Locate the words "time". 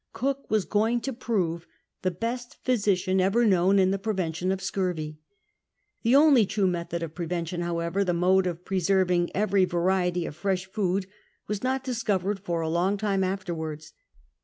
12.97-13.23